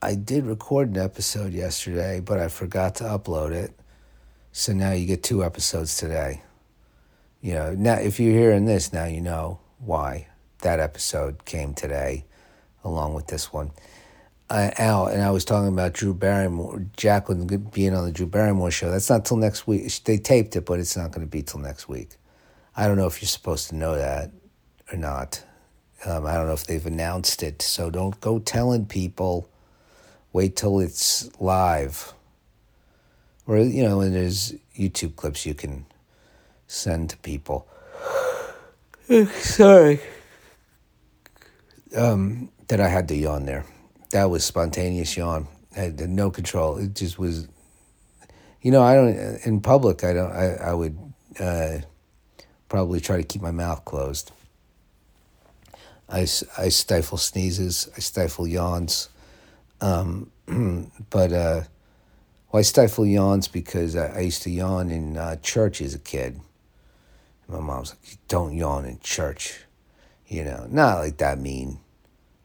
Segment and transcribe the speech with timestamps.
[0.00, 3.72] I did record an episode yesterday, but I forgot to upload it.
[4.52, 6.42] So now you get two episodes today.
[7.40, 10.28] You know, now if you're hearing this, now you know why
[10.62, 12.24] that episode came today,
[12.84, 13.72] along with this one.
[14.48, 18.70] Uh, Al and I was talking about Drew Barrymore, Jacqueline being on the Drew Barrymore
[18.70, 18.90] show.
[18.90, 19.92] That's not till next week.
[20.04, 22.10] They taped it, but it's not going to be till next week.
[22.76, 24.30] I don't know if you're supposed to know that
[24.92, 25.44] or not.
[26.04, 29.50] Um, I don't know if they've announced it, so don't go telling people.
[30.32, 32.12] Wait till it's live.
[33.46, 35.86] Or, you know, and there's YouTube clips you can
[36.66, 37.66] send to people.
[39.32, 40.00] Sorry.
[41.96, 43.64] Um, that I had to yawn there.
[44.10, 45.48] That was spontaneous yawn.
[45.74, 46.76] I had no control.
[46.76, 47.48] It just was,
[48.60, 50.98] you know, I don't, in public, I don't, I, I would
[51.40, 51.78] uh,
[52.68, 54.30] probably try to keep my mouth closed.
[56.08, 56.20] I,
[56.56, 59.08] I stifle sneezes, I stifle yawns.
[59.80, 60.30] Um,
[61.10, 61.62] but uh,
[62.50, 65.98] well, I stifle yawns because I, I used to yawn in uh, church as a
[65.98, 66.40] kid.
[67.48, 69.64] My mom's like, "Don't yawn in church,"
[70.26, 71.80] you know, not like that mean,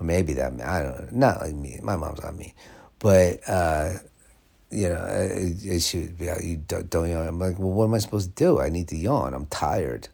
[0.00, 0.62] or maybe that mean.
[0.62, 1.78] I don't know, not like me.
[1.82, 2.52] My mom's not mean,
[2.98, 3.94] but uh,
[4.70, 7.26] you know, it, it should be you don't, don't yawn.
[7.26, 8.60] I'm like, well, what am I supposed to do?
[8.60, 9.34] I need to yawn.
[9.34, 10.08] I'm tired.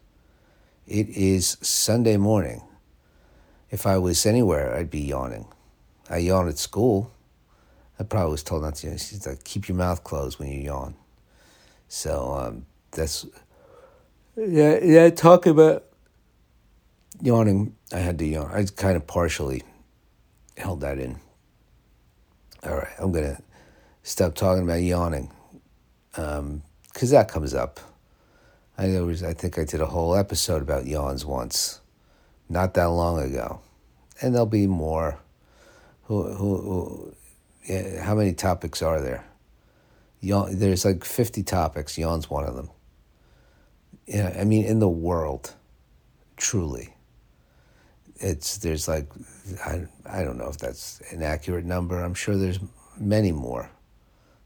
[0.87, 2.61] It is Sunday morning.
[3.71, 5.47] If I was anywhere, I'd be yawning.
[6.09, 7.11] I yawn at school.
[7.99, 8.87] I probably was told not to.
[8.87, 8.97] Yawn.
[8.97, 10.95] She's like, keep your mouth closed when you yawn.
[11.87, 13.25] So um, that's
[14.35, 14.79] yeah.
[14.83, 15.85] Yeah, talk about
[17.21, 17.75] yawning.
[17.91, 18.51] I had to yawn.
[18.51, 19.63] I kind of partially
[20.57, 21.19] held that in.
[22.63, 23.39] All right, I'm gonna
[24.03, 25.31] stop talking about yawning
[26.11, 26.61] because um,
[27.01, 27.79] that comes up.
[28.77, 31.79] I was, I think I did a whole episode about yawns once,
[32.49, 33.61] not that long ago,
[34.21, 35.19] and there'll be more.
[36.05, 37.15] Who, who, who
[37.67, 39.25] yeah, how many topics are there?
[40.21, 41.97] Yawn, there's like 50 topics.
[41.97, 42.69] Yawn's one of them.
[44.07, 45.53] Yeah, I mean, in the world,
[46.37, 46.93] truly,
[48.17, 49.07] it's there's like
[49.65, 52.01] I, I don't know if that's an accurate number.
[52.01, 52.59] I'm sure there's
[52.99, 53.69] many more.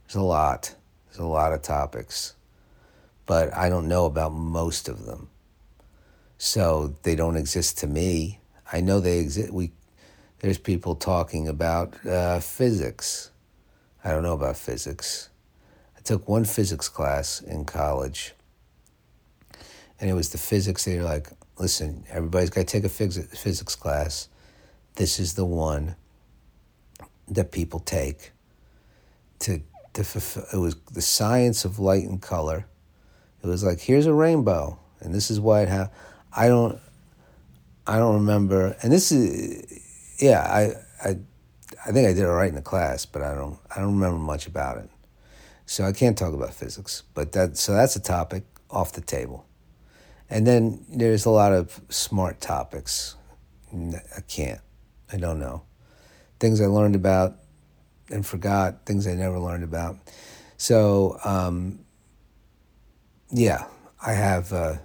[0.06, 0.74] There's a lot.
[1.08, 2.36] There's a lot of topics,
[3.25, 5.30] but I don't know about most of them.
[6.38, 8.40] So they don't exist to me.
[8.72, 9.52] I know they exist.
[9.52, 9.72] We
[10.40, 13.32] there's people talking about uh, physics.
[14.04, 15.30] I don't know about physics.
[15.98, 18.34] I took one physics class in college,
[20.00, 20.86] and it was the physics.
[20.86, 24.30] They were like, listen, everybody's got to take a phys- physics class.
[24.96, 25.96] This is the one
[27.28, 28.32] that people take
[29.40, 29.62] to,
[29.94, 30.46] to fulfill.
[30.54, 32.66] It was the science of light and color.
[33.44, 35.90] It was like, here's a rainbow, and this is why it ha-
[36.36, 36.80] I don't,
[37.86, 38.78] I don't remember.
[38.82, 39.86] And this is
[40.19, 41.18] yeah, I, I,
[41.85, 44.19] I think I did all right in the class, but I don't, I don't remember
[44.19, 44.90] much about it.
[45.66, 49.46] So I can't talk about physics, but that, so that's a topic off the table.
[50.30, 53.16] And then there's a lot of smart topics.
[53.74, 54.62] I can't,
[55.12, 55.63] I don't know.
[56.40, 57.38] Things I learned about
[58.09, 59.97] and forgot, things I never learned about.
[60.57, 61.80] So, um,
[63.31, 63.66] yeah,
[64.06, 64.75] I have, uh,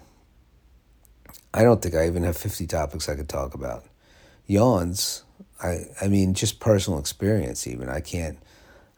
[1.53, 3.85] I don't think I even have 50 topics I could talk about.
[4.47, 5.25] Yawns,
[5.63, 7.89] I I mean just personal experience even.
[7.89, 8.39] I can't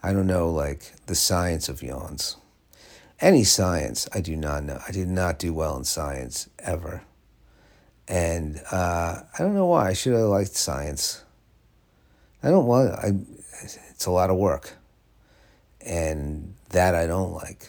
[0.03, 2.37] I don't know like the science of yawns.
[3.21, 4.81] Any science I do not know.
[4.87, 7.03] I did not do well in science ever.
[8.09, 9.89] And uh, I don't know why.
[9.89, 11.25] I should have liked science.
[12.43, 13.13] I don't want I
[13.91, 14.73] it's a lot of work.
[15.81, 17.69] And that I don't like.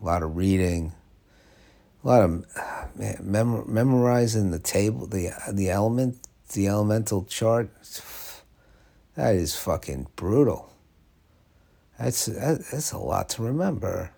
[0.00, 0.92] A lot of reading,
[2.02, 2.30] a lot of
[2.96, 6.18] man, mem- memorizing the table, the the element
[6.52, 7.70] the elemental chart,
[9.14, 10.72] that is fucking brutal.
[11.98, 14.10] That's that, that's a lot to remember.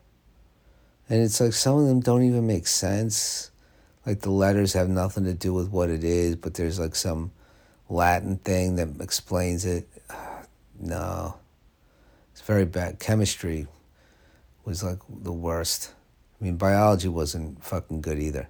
[1.09, 3.51] And it's like some of them don't even make sense.
[4.07, 7.33] Like the letters have nothing to do with what it is, but there's like some
[7.89, 9.89] Latin thing that explains it.
[10.77, 11.37] No.
[12.33, 12.99] It's very bad.
[12.99, 13.69] Chemistry
[14.65, 15.93] was like the worst.
[16.39, 18.49] I mean, biology wasn't fucking good either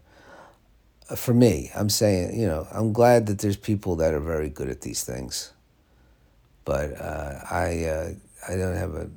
[1.08, 4.70] for me, I'm saying, you know, I'm glad that there's people that are very good
[4.70, 5.52] at these things,
[6.64, 8.10] but uh, I uh,
[8.48, 9.10] I don't have a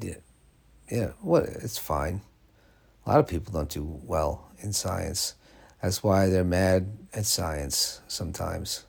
[0.00, 0.14] yeah
[0.90, 2.20] yeah what it's fine.
[3.04, 5.34] A lot of people don't do well in science.
[5.82, 8.84] That's why they're mad at science sometimes,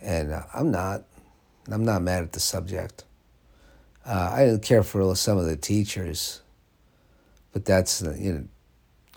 [0.00, 1.04] and I'm not.
[1.70, 3.04] I'm not mad at the subject.
[4.04, 6.40] Uh, I didn't care for some of the teachers,
[7.52, 8.44] but that's you know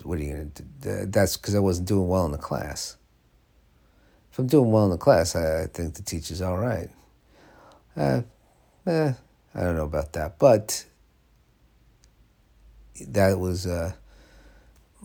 [0.02, 1.06] what are you going to do?
[1.06, 2.96] That's because I wasn't doing well in the class.
[4.32, 6.90] If I'm doing well in the class, I, I think the teacher's all right.
[7.96, 8.22] Uh,
[8.86, 9.12] eh,
[9.54, 10.84] I don't know about that, but
[13.00, 13.92] that was uh,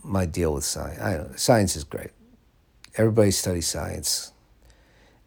[0.04, 1.00] my deal with science.
[1.00, 2.10] I don't science is great.
[2.96, 4.32] Everybody studies science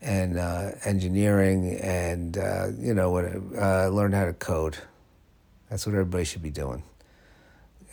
[0.00, 3.26] and uh, engineering, and uh, you know what?
[3.26, 4.78] Uh, learn how to code.
[5.70, 6.82] That's what everybody should be doing.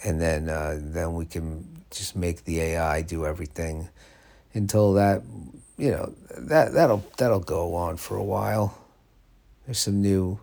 [0.03, 3.89] And then uh, then we can just make the AI do everything
[4.53, 5.21] until that
[5.77, 8.77] you know that that'll that'll go on for a while.
[9.65, 10.39] There's some new.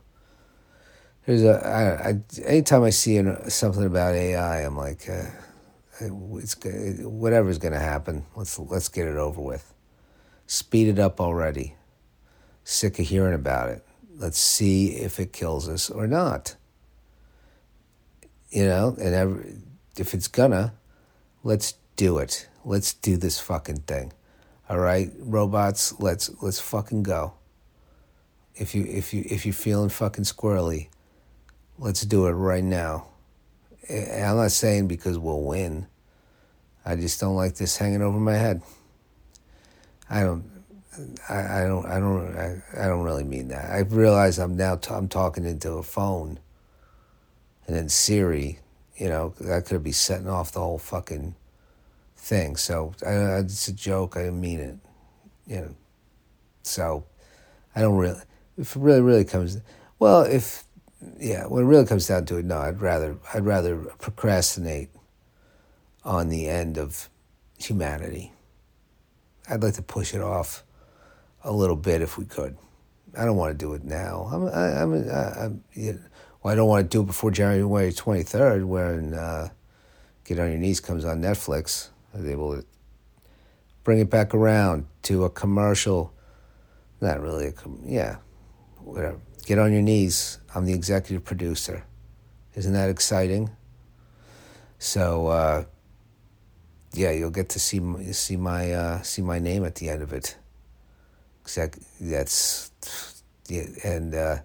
[1.26, 5.24] There's a I, I anytime I see an, something about AI, I'm like, uh,
[6.00, 6.56] it's
[7.02, 8.24] whatever's going to happen.
[8.34, 9.74] Let's let's get it over with.
[10.46, 11.74] Speed it up already.
[12.64, 13.86] Sick of hearing about it.
[14.16, 16.56] Let's see if it kills us or not.
[18.56, 19.54] You know, and every,
[19.98, 20.72] if it's gonna,
[21.44, 22.48] let's do it.
[22.64, 24.14] Let's do this fucking thing.
[24.70, 27.34] All right, robots, let's let's fucking go.
[28.54, 30.88] If you if you if you're feeling fucking squirrely,
[31.78, 33.08] let's do it right now.
[33.90, 35.86] I'm not saying because we'll win.
[36.82, 38.62] I just don't like this hanging over my head.
[40.08, 40.50] I don't
[41.28, 43.70] I, I don't I don't I, I don't really mean that.
[43.70, 46.38] I realize I'm now t- I'm talking into a phone.
[47.66, 48.60] And then Siri,
[48.96, 51.34] you know, that could be setting off the whole fucking
[52.16, 52.56] thing.
[52.56, 54.16] So I, it's a joke.
[54.16, 54.76] I didn't mean it.
[55.46, 55.74] You know.
[56.62, 57.04] So
[57.74, 58.20] I don't really.
[58.58, 59.60] If it really really comes,
[59.98, 60.64] well, if
[61.20, 64.88] yeah, when it really comes down to it, no, I'd rather I'd rather procrastinate
[66.04, 67.10] on the end of
[67.58, 68.32] humanity.
[69.48, 70.64] I'd like to push it off
[71.44, 72.56] a little bit if we could.
[73.16, 74.28] I don't want to do it now.
[74.32, 76.00] I'm, I, I'm, I, I'm you know,
[76.46, 79.48] well, I don't want to do it before January 23rd when uh,
[80.24, 81.88] Get on Your Knees comes on Netflix.
[82.16, 82.66] Able to
[83.82, 86.14] bring it back around to a commercial.
[87.00, 88.18] Not really a com- yeah,
[88.78, 89.18] whatever.
[89.44, 90.38] Get on your knees.
[90.54, 91.84] I'm the executive producer.
[92.54, 93.50] Isn't that exciting?
[94.78, 95.64] So uh,
[96.92, 97.80] yeah, you'll get to see
[98.12, 100.36] see my uh, see my name at the end of it.
[101.42, 102.70] Exec- that's
[103.48, 104.36] yeah, and uh,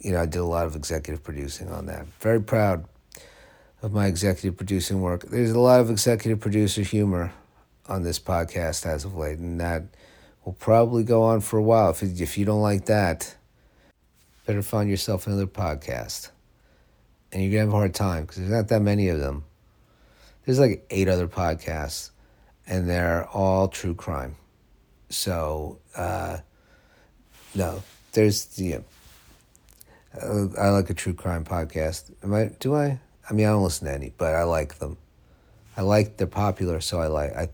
[0.00, 2.06] you know I did a lot of executive producing on that.
[2.20, 2.84] Very proud
[3.82, 5.22] of my executive producing work.
[5.22, 7.32] There's a lot of executive producer humor
[7.88, 9.84] on this podcast as of late, and that
[10.44, 11.90] will probably go on for a while.
[11.90, 13.36] If, if you don't like that,
[14.46, 16.30] better find yourself another podcast.
[17.32, 19.44] And you're going to have a hard time because there's not that many of them.
[20.44, 22.10] There's like eight other podcasts,
[22.66, 24.36] and they're all true crime.
[25.08, 26.38] So, uh,
[27.54, 27.82] no,
[28.12, 28.84] there's, know,
[30.22, 32.12] I like a true crime podcast.
[32.22, 33.00] Am I, do I?
[33.28, 34.96] I mean, I don't listen to any, but I like them.
[35.76, 37.48] I like they're popular, so I like I,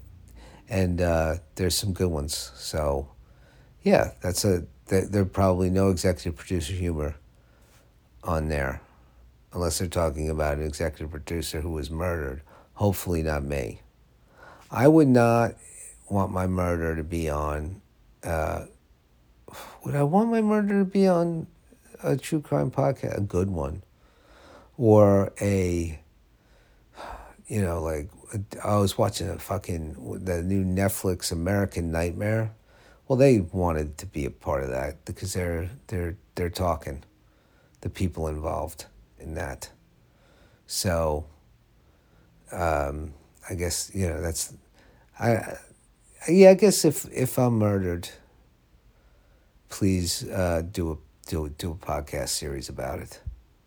[0.68, 2.52] and uh, there's some good ones.
[2.54, 3.08] So,
[3.82, 7.16] yeah, that's a there probably no executive producer humor
[8.22, 8.80] on there,
[9.52, 12.42] unless they're talking about an executive producer who was murdered.
[12.74, 13.80] Hopefully, not me.
[14.70, 15.54] I would not
[16.08, 17.80] want my murder to be on.
[18.22, 18.66] Uh,
[19.84, 21.46] would I want my murder to be on
[22.02, 23.18] a true crime podcast?
[23.18, 23.82] A good one
[24.76, 26.00] or a
[27.46, 28.08] you know like
[28.64, 32.52] I was watching a fucking the new Netflix American Nightmare.
[33.06, 37.04] Well, they wanted to be a part of that because they're they're they're talking,
[37.82, 38.86] the people involved
[39.18, 39.70] in that.
[40.66, 41.26] So,
[42.50, 43.12] um,
[43.50, 44.54] I guess you know that's,
[45.18, 45.56] I,
[46.28, 48.08] yeah, I guess if if I'm murdered,
[49.68, 53.20] please uh, do a do do a podcast series about it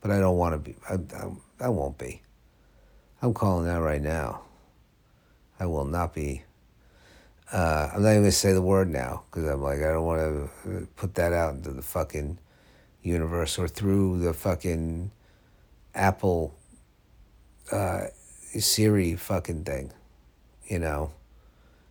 [0.06, 0.76] but I don't want to be.
[0.88, 2.22] I, I, I won't be.
[3.24, 4.42] I'm calling that right now.
[5.60, 6.44] I will not be.
[7.52, 10.20] Uh, I'm not even to say the word now because I'm like, I don't want
[10.64, 12.38] to put that out into the fucking
[13.02, 15.10] universe or through the fucking
[15.96, 16.54] Apple
[17.72, 18.04] uh,
[18.60, 19.92] Siri fucking thing.
[20.68, 21.14] You know,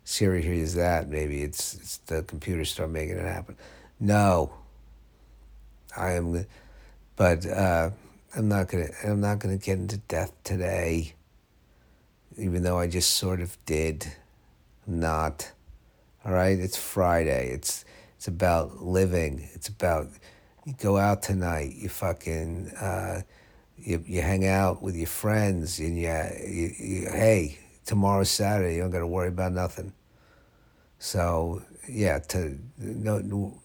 [0.04, 1.08] Siri hears that.
[1.08, 3.56] Maybe it's, it's the computer start making it happen.
[3.98, 4.52] No.
[5.96, 6.46] I am,
[7.16, 7.90] but uh,
[8.36, 11.14] I'm not gonna I'm not gonna get into death today.
[12.36, 14.12] Even though I just sort of did.
[14.86, 15.50] Not.
[16.24, 17.50] All right, it's Friday.
[17.50, 17.84] It's
[18.16, 19.48] it's about living.
[19.54, 20.08] It's about
[20.64, 21.74] you go out tonight.
[21.74, 23.22] You fucking uh,
[23.78, 26.08] you you hang out with your friends and you,
[26.46, 28.76] you, you hey tomorrow's Saturday.
[28.76, 29.92] You don't got to worry about nothing.
[30.98, 33.60] So yeah, to no, no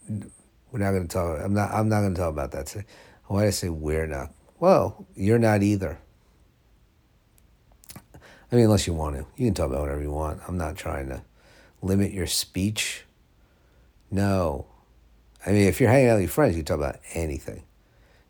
[0.72, 1.40] we're not going to talk.
[1.42, 1.72] I'm not.
[1.72, 2.86] I'm not going to talk about that today.
[3.26, 4.34] Why did I say we're not?
[4.60, 6.00] Well, you're not either.
[8.52, 9.26] I mean, unless you want to.
[9.38, 10.42] You can talk about whatever you want.
[10.48, 11.22] I'm not trying to
[11.82, 13.06] limit your speech.
[14.12, 14.66] No.
[15.46, 17.64] I mean, if you're hanging out with your friends, you talk about anything.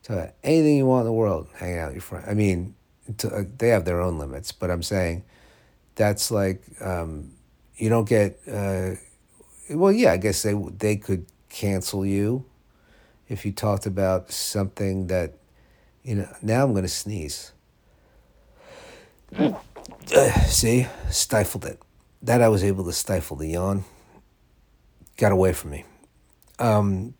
[0.03, 2.25] Talk about anything you want in the world, hanging out with your friends.
[2.27, 2.75] I mean,
[3.23, 5.23] uh, they have their own limits, but I'm saying
[5.95, 7.31] that's like um,
[7.75, 8.39] you don't get.
[8.47, 8.91] Uh,
[9.71, 12.45] well, yeah, I guess they they could cancel you
[13.27, 15.35] if you talked about something that
[16.03, 16.29] you know.
[16.41, 17.51] Now I'm going to sneeze.
[20.47, 21.79] See, stifled it.
[22.21, 23.85] That I was able to stifle the yawn.
[25.17, 25.85] Got away from me.
[26.57, 27.13] Um,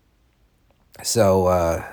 [1.03, 1.83] so uh,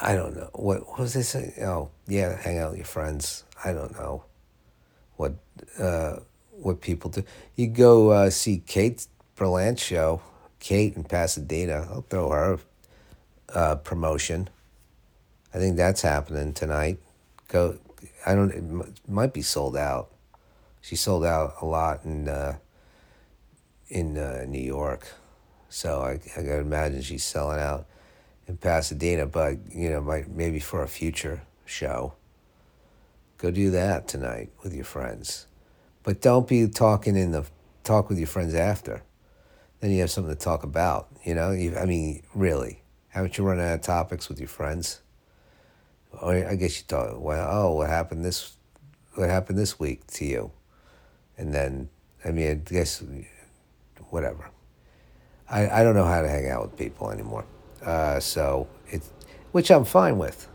[0.00, 1.34] I don't know what, what was this.
[1.60, 3.44] Oh yeah, hang out with your friends.
[3.64, 4.24] I don't know
[5.16, 5.34] what
[5.78, 6.16] uh,
[6.50, 7.24] what people do.
[7.56, 10.20] You go uh, see Kate Berlant show.
[10.62, 11.88] Kate in Pasadena.
[11.90, 12.58] I'll throw her
[13.52, 14.48] uh, promotion.
[15.52, 16.98] I think that's happening tonight.
[17.48, 17.78] Go.
[18.24, 18.52] I don't.
[18.52, 20.10] It might be sold out.
[20.80, 22.58] She sold out a lot in uh,
[23.88, 25.08] in uh, New York,
[25.68, 27.86] so I I gotta imagine she's selling out
[28.46, 29.26] in Pasadena.
[29.26, 32.14] But you know, might maybe for a future show.
[33.36, 35.48] Go do that tonight with your friends,
[36.04, 37.44] but don't be talking in the
[37.82, 39.02] talk with your friends after.
[39.82, 41.08] Then you have something to talk about.
[41.24, 45.02] You know, you, I mean, really, haven't you run out of topics with your friends?
[46.12, 48.52] Or I guess you thought, well, oh, what happened this,
[49.16, 50.52] what happened this week to you?
[51.36, 51.88] And then,
[52.24, 53.02] I mean, I guess,
[54.10, 54.50] whatever.
[55.50, 57.44] I, I don't know how to hang out with people anymore.
[57.84, 59.02] Uh, so it,
[59.50, 60.46] which I'm fine with.